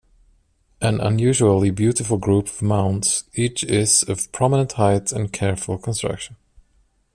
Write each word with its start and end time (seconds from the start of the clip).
An 0.81 0.99
unusually 0.99 1.69
beautiful 1.69 2.17
group 2.17 2.47
of 2.47 2.63
mounds, 2.63 3.25
each 3.35 3.63
is 3.63 4.01
of 4.01 4.31
prominent 4.31 4.71
height 4.71 5.11
and 5.11 5.31
careful 5.31 5.77
construction. 5.77 6.37